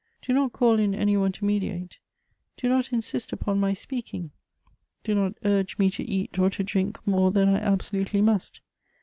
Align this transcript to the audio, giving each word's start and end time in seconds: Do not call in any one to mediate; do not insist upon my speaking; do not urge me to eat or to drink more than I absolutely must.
Do 0.23 0.33
not 0.33 0.51
call 0.51 0.79
in 0.79 0.95
any 0.95 1.15
one 1.15 1.31
to 1.33 1.45
mediate; 1.45 1.99
do 2.57 2.67
not 2.67 2.91
insist 2.91 3.31
upon 3.31 3.59
my 3.59 3.73
speaking; 3.73 4.31
do 5.03 5.13
not 5.13 5.33
urge 5.45 5.77
me 5.77 5.91
to 5.91 6.03
eat 6.03 6.39
or 6.39 6.49
to 6.49 6.63
drink 6.63 7.05
more 7.05 7.29
than 7.29 7.47
I 7.47 7.59
absolutely 7.59 8.23
must. 8.23 8.61